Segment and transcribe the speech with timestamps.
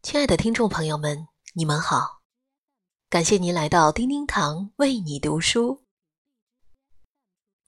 [0.00, 2.22] 亲爱的听众朋友们，你们好！
[3.10, 5.84] 感谢您来到叮叮堂为你读书。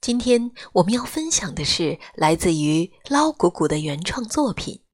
[0.00, 4.84] 今天我们要分享的是来自于捞鼓鼓的原创作品，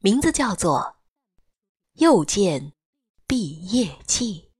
[0.00, 0.78] 名字叫做
[1.94, 2.74] 《又见
[3.26, 4.50] 毕业季》。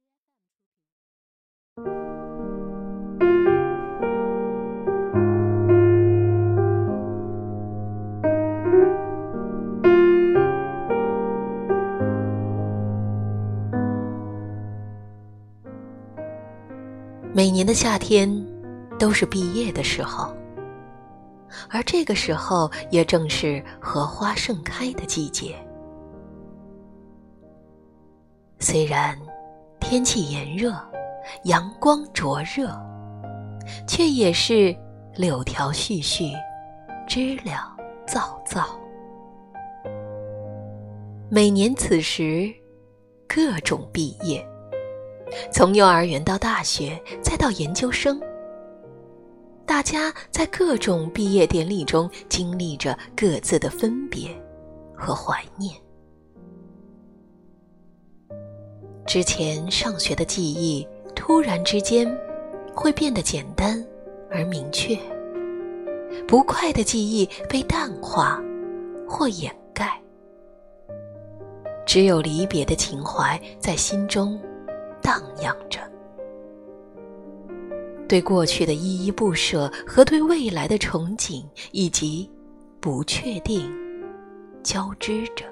[17.42, 18.30] 每年的夏天
[19.00, 20.32] 都是毕业的时候，
[21.68, 25.56] 而这个时候也正是荷花盛开的季节。
[28.60, 29.18] 虽然
[29.80, 30.72] 天气炎热，
[31.42, 32.70] 阳光灼热，
[33.88, 34.72] 却也是
[35.16, 36.30] 柳条絮絮，
[37.08, 38.66] 知了噪噪。
[41.28, 42.54] 每年此时，
[43.26, 44.48] 各种毕业。
[45.50, 48.20] 从幼儿园到大学，再到研究生，
[49.64, 54.28] 大家在各种毕业典礼中经历着各自的分别
[54.94, 55.74] 和怀念。
[59.06, 62.06] 之前上学的记忆，突然之间
[62.74, 63.84] 会变得简单
[64.30, 64.96] 而明确；
[66.26, 68.40] 不快的记忆被淡化
[69.08, 70.00] 或掩盖，
[71.84, 74.40] 只有离别的情怀在心中。
[75.02, 75.80] 荡漾着，
[78.08, 82.30] 对过去的依依不舍和对未来的憧憬以及
[82.80, 83.70] 不确定
[84.62, 85.44] 交织着。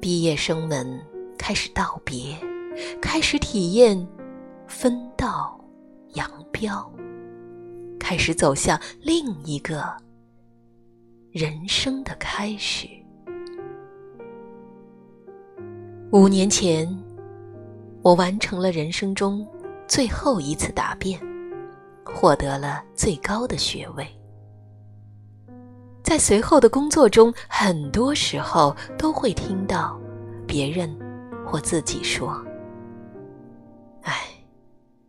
[0.00, 1.00] 毕业生们
[1.38, 2.36] 开始道别，
[3.00, 4.06] 开始体验
[4.66, 5.58] 分道
[6.14, 6.92] 扬镳，
[7.98, 9.96] 开始走向另一个
[11.30, 12.88] 人生的开始。
[16.14, 16.86] 五年前，
[18.00, 19.44] 我完成了人生中
[19.88, 21.20] 最后一次答辩，
[22.04, 24.06] 获得了最高的学位。
[26.04, 30.00] 在随后的工作中，很多时候都会听到
[30.46, 30.88] 别人
[31.44, 32.40] 或自己说
[34.02, 34.14] ：“哎，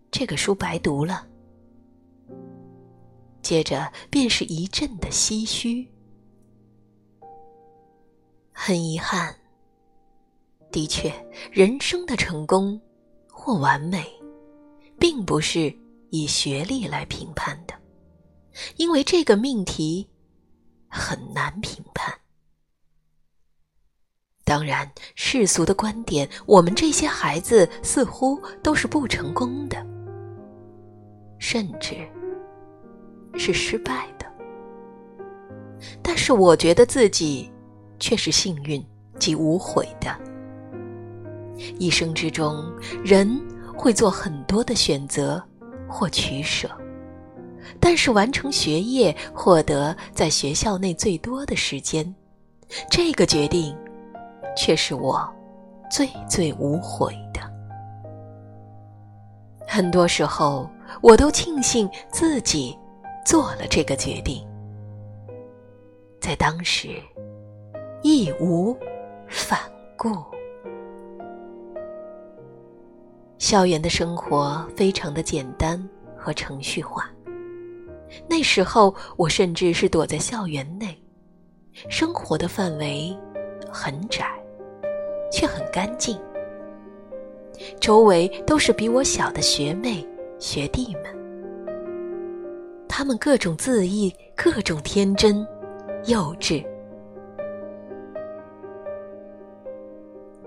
[0.09, 1.23] 这个书白读了。”
[3.43, 5.87] 接着便是一阵的唏嘘，
[8.51, 9.35] 很遗憾。
[10.75, 11.09] 的确，
[11.53, 12.77] 人生的成功
[13.31, 14.05] 或完美，
[14.99, 15.73] 并不是
[16.09, 17.73] 以学历来评判的，
[18.75, 20.05] 因为这个命题
[20.89, 22.13] 很难评判。
[24.43, 29.77] 当然，世俗的观点，我们这些孩子似乎都是不成功的，
[31.39, 31.95] 甚至
[33.37, 34.29] 是失败的。
[36.03, 37.49] 但是，我觉得自己
[37.97, 38.85] 却是幸运
[39.17, 40.34] 及无悔的。
[41.77, 42.63] 一生之中，
[43.03, 43.39] 人
[43.75, 45.41] 会做很多的选择
[45.87, 46.69] 或取舍，
[47.79, 52.13] 但是完成学业、获得在学校内最多的时间，
[52.89, 53.75] 这个决定
[54.55, 55.27] 却是我
[55.89, 57.41] 最最无悔的。
[59.67, 60.69] 很多时候，
[61.01, 62.77] 我都庆幸自己
[63.25, 64.45] 做了这个决定，
[66.21, 66.89] 在当时
[68.03, 68.75] 义无
[69.27, 69.59] 反
[69.97, 70.15] 顾。
[73.45, 75.79] 校园的生活非常的简单
[76.17, 77.07] 和程序化。
[78.27, 80.97] 那时候，我甚至是躲在校园内，
[81.87, 83.15] 生活的范围
[83.71, 84.25] 很窄，
[85.31, 86.19] 却很干净。
[87.79, 90.03] 周围都是比我小的学妹
[90.39, 91.75] 学弟们，
[92.89, 95.47] 他们各种恣意，各种天真、
[96.07, 96.65] 幼稚。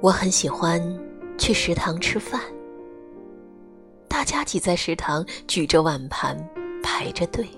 [0.00, 0.82] 我很喜欢
[1.38, 2.40] 去食堂吃饭。
[4.30, 6.36] 大家挤在食堂，举着碗盘
[6.82, 7.48] 排着队。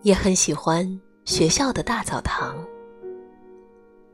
[0.00, 2.56] 也很喜欢学校的大澡堂。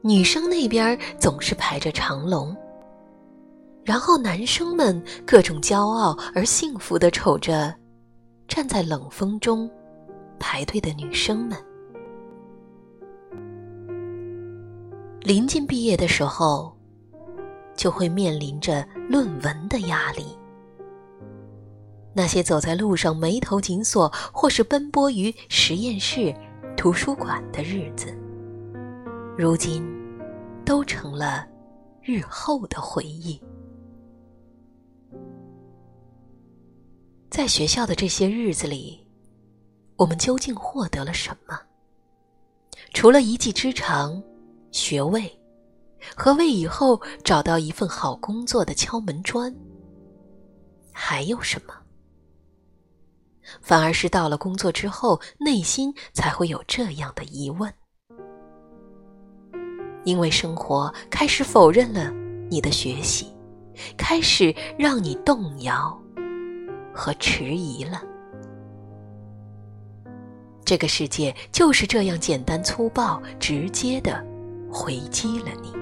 [0.02, 2.54] 女生那边总是排着长龙，
[3.82, 7.74] 然后男生们各种骄傲而幸福的瞅着
[8.46, 9.70] 站在冷风中
[10.38, 11.56] 排队的女生们。
[15.22, 16.76] 临近毕业的时候，
[17.74, 20.37] 就会面临着论文的压力。
[22.18, 26.34] 那些走在路上眉头紧锁，或是奔波于实验室、
[26.76, 28.12] 图书馆的日子，
[29.38, 29.86] 如今
[30.64, 31.46] 都成了
[32.02, 33.40] 日后的回忆。
[37.30, 39.06] 在学校的这些日子里，
[39.94, 41.56] 我们究竟获得了什么？
[42.92, 44.20] 除了一技之长
[44.72, 45.30] 学位
[46.16, 49.54] 和为以后找到一份好工作的敲门砖。
[50.92, 51.72] 还有什么？
[53.60, 57.72] 反而是到了工作之后，内心才会有这样的疑问，
[60.04, 62.12] 因为生活开始否认了
[62.50, 63.32] 你的学习，
[63.96, 66.00] 开始让你动摇
[66.94, 68.02] 和迟疑了。
[70.64, 74.22] 这个世界就是这样简单粗暴、直接的
[74.70, 75.72] 回击了你，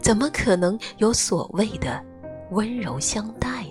[0.00, 2.02] 怎么可能有所谓的
[2.50, 3.63] 温柔相待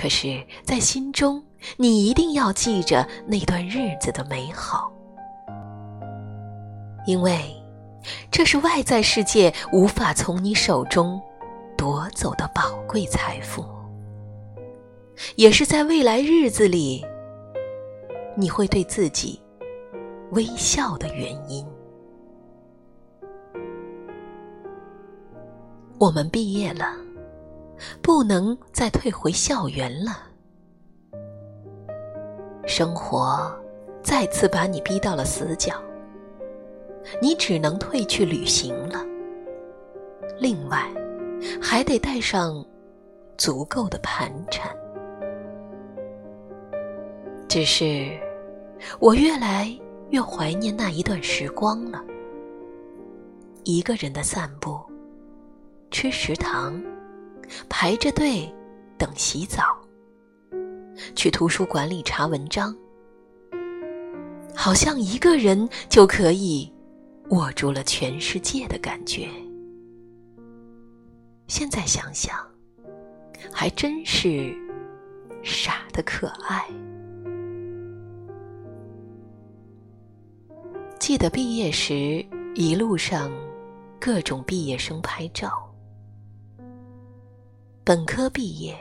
[0.00, 1.42] 可是，在心中，
[1.76, 4.92] 你一定要记着那段日子的美好，
[7.04, 7.36] 因为
[8.30, 11.20] 这是外在世界无法从你手中
[11.76, 13.64] 夺走的宝贵财富。
[15.34, 17.04] 也是在未来日子里，
[18.36, 19.42] 你会对自己
[20.30, 21.66] 微笑的原因。
[25.98, 26.94] 我们毕业了，
[28.02, 30.24] 不能再退回校园了。
[32.66, 33.50] 生活
[34.02, 35.74] 再次把你逼到了死角，
[37.22, 39.04] 你只能退去旅行了。
[40.38, 40.86] 另外，
[41.60, 42.64] 还得带上
[43.36, 44.70] 足够的盘缠。
[47.48, 48.10] 只是，
[49.00, 49.74] 我越来
[50.10, 52.04] 越怀念那一段时光了。
[53.64, 54.78] 一个人的散步，
[55.90, 56.80] 吃食堂，
[57.68, 58.52] 排着队
[58.96, 59.62] 等洗澡，
[61.14, 62.76] 去图书馆里查文章，
[64.54, 66.72] 好像一个人就可以
[67.30, 69.28] 握住了全世界的感觉。
[71.46, 72.36] 现在想想，
[73.52, 74.54] 还真是
[75.42, 76.66] 傻的可爱。
[80.98, 82.22] 记得毕业时，
[82.54, 83.32] 一路上
[83.98, 85.67] 各种毕业生拍照。
[87.88, 88.76] 本科毕业，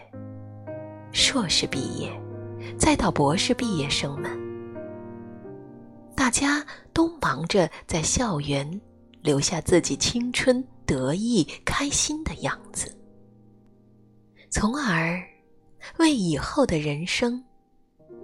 [1.14, 2.12] 硕士毕业，
[2.78, 4.30] 再到博士毕业生们，
[6.14, 6.62] 大家
[6.92, 8.70] 都忙着在校园
[9.22, 12.94] 留下自己青春、得意、开心的样子，
[14.50, 15.18] 从而
[16.00, 17.42] 为以后的人生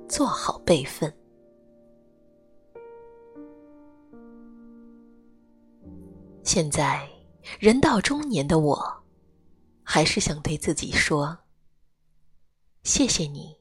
[0.09, 1.09] 做好备份。
[6.43, 7.07] 现在，
[7.57, 8.93] 人到中年的我，
[9.83, 11.37] 还是想对自己说：
[12.83, 13.55] 谢谢你，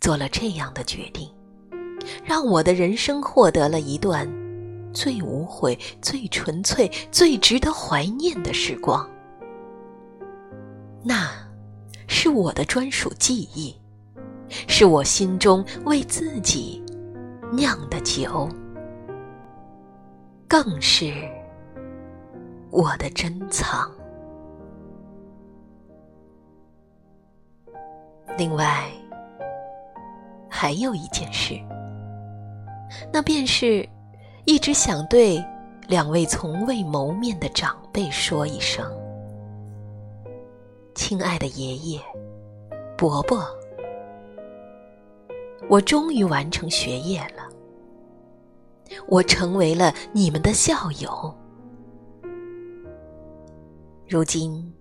[0.00, 1.32] 做了这样的决定，
[2.24, 4.28] 让我的人生获得了一段
[4.92, 9.08] 最无悔、最纯粹、最值得怀念的时光。
[11.02, 11.30] 那，
[12.08, 13.74] 是我的专属记忆，
[14.68, 16.82] 是我心中为自己
[17.52, 18.48] 酿的酒，
[20.48, 21.12] 更是。
[22.70, 23.90] 我的珍藏。
[28.40, 28.90] 另外，
[30.48, 31.60] 还有一件事，
[33.12, 33.86] 那便是
[34.46, 35.44] 一直想对
[35.86, 38.82] 两位从未谋面的长辈说一声
[40.96, 42.00] ：“亲爱的爷爷、
[42.96, 43.46] 伯伯，
[45.68, 47.46] 我终于完成学业了，
[49.06, 51.34] 我成为了你们的校友。”
[54.08, 54.72] 如今，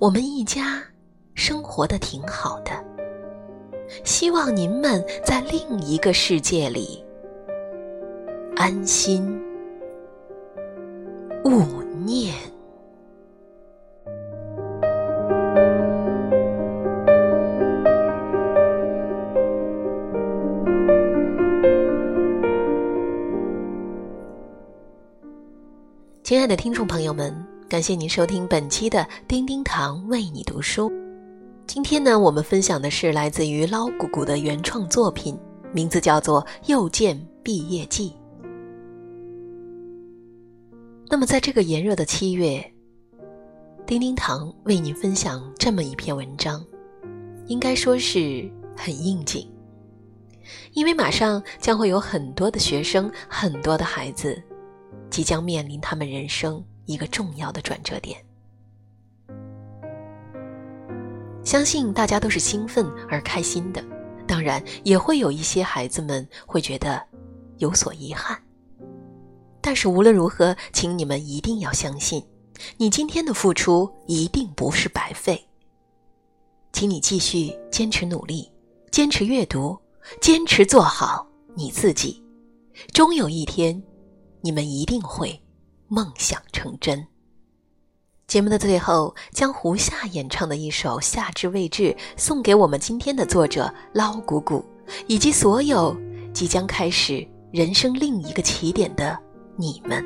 [0.00, 0.82] 我们一家
[1.34, 2.84] 生活的挺好的。
[4.04, 7.04] 希望您们在另一个世界里
[8.54, 9.40] 安心
[11.44, 12.34] 勿念。
[26.22, 27.56] 亲爱的听众朋友们。
[27.68, 31.05] 感谢您收听本期的叮叮堂为你读书。
[31.66, 35.36] 今天呢，我们分享的是来自于捞姑姑的原创作品，
[35.72, 38.10] 名字叫做《又见毕业季》。
[41.08, 42.64] 那么，在这个炎热的七月，
[43.84, 46.64] 叮叮堂为您分享这么一篇文章，
[47.46, 49.46] 应该说是很应景，
[50.72, 54.40] 因为马上将会有很多的学生，很多的孩子，
[55.10, 56.64] 即将面临他们人生。
[56.86, 58.16] 一个重要的转折点，
[61.46, 63.80] 相信大家都是兴奋而开心的，
[64.26, 67.00] 当然也会有一些孩子们会觉得
[67.58, 68.36] 有所遗憾。
[69.60, 72.20] 但是无论如何，请你们一定要相信，
[72.76, 75.40] 你今天的付出一定不是白费。
[76.72, 78.50] 请你继续坚持努力，
[78.90, 79.78] 坚持阅读，
[80.20, 81.24] 坚持做好
[81.54, 82.20] 你自己，
[82.92, 83.80] 终有一天，
[84.40, 85.40] 你们一定会
[85.86, 87.06] 梦想成真。
[88.26, 91.82] 节目的最后，将胡夏演唱的一首《夏至未至》
[92.16, 94.64] 送给我们今天的作者捞鼓鼓，
[95.06, 95.96] 以及所有
[96.32, 99.16] 即将开始人生另一个起点的
[99.54, 100.04] 你们。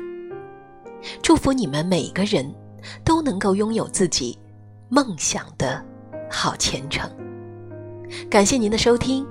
[1.23, 2.47] 祝福你们每个人
[3.03, 4.37] 都能够拥有自己
[4.87, 5.83] 梦想的
[6.29, 7.09] 好前程。
[8.29, 9.25] 感谢您的收听，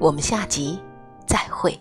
[0.00, 0.76] 我们下集
[1.24, 1.80] 再会。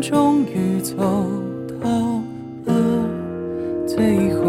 [0.00, 0.96] 终于走
[1.82, 1.88] 到
[2.66, 2.74] 了
[3.86, 4.42] 最后，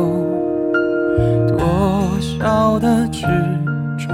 [1.48, 1.58] 多
[2.20, 3.22] 少的执
[3.98, 4.08] 着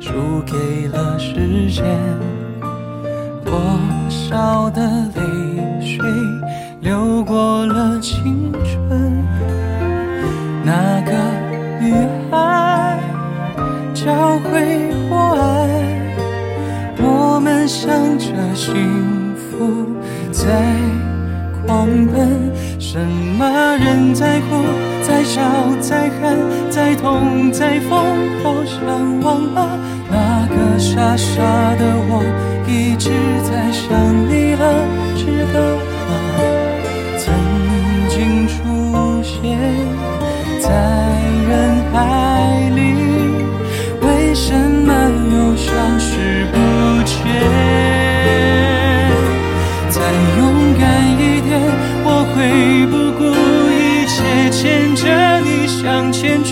[0.00, 0.12] 输
[0.46, 1.84] 给了时间，
[3.44, 3.52] 多
[4.08, 4.80] 少的
[5.14, 5.20] 泪
[5.80, 6.04] 水
[6.80, 7.63] 流过
[19.56, 19.86] 幸
[20.32, 20.50] 在
[21.66, 22.98] 狂奔，什
[23.38, 24.62] 么人在哭，
[25.02, 25.40] 在笑，
[25.80, 26.38] 在恨，
[26.70, 27.98] 在痛，在疯，
[28.42, 29.78] 好像忘了
[30.10, 31.40] 那个傻傻
[31.76, 32.22] 的我，
[32.66, 33.10] 一直
[33.44, 33.88] 在想
[34.28, 34.62] 你了，
[35.16, 35.60] 知道
[36.08, 36.12] 吗？
[37.18, 37.32] 曾
[38.08, 38.52] 经出
[39.22, 39.58] 现
[40.60, 40.68] 在
[41.48, 41.50] 人
[41.92, 41.94] 海
[42.74, 42.78] 里，
[44.02, 44.92] 为什么
[45.32, 46.54] 又消失不
[47.04, 47.83] 见？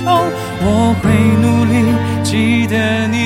[0.05, 1.75] 我会努力
[2.23, 3.22] 记得你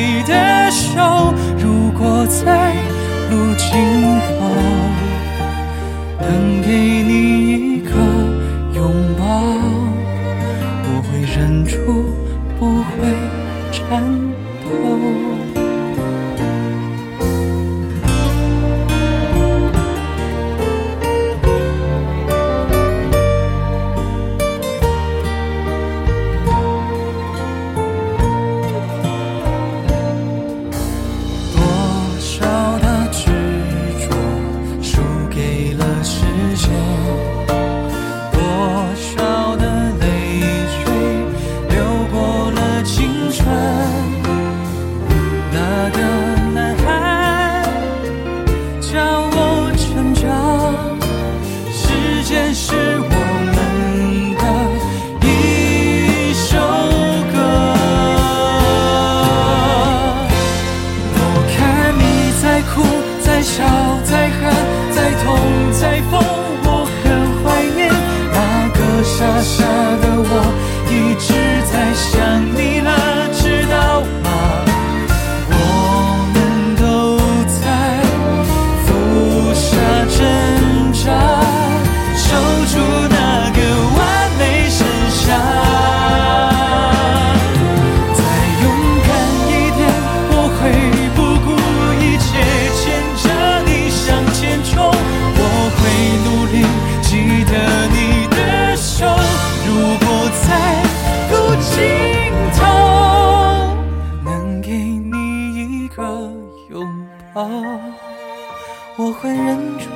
[108.97, 109.90] 我会忍住，